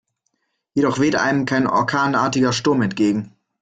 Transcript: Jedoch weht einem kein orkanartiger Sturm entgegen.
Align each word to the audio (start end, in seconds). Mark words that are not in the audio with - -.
Jedoch 0.73 0.97
weht 0.97 1.15
einem 1.15 1.45
kein 1.45 1.67
orkanartiger 1.67 2.53
Sturm 2.53 2.81
entgegen. 2.81 3.35